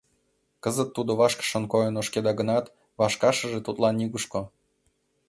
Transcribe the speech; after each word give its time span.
Кызыт 0.63 0.89
тудо 0.95 1.11
вашкышын 1.19 1.63
койын 1.71 1.95
ошкеда 2.01 2.31
гынат, 2.39 2.65
вашкашыже 2.99 3.59
тудлан 3.67 3.93
нигушко. 3.99 4.41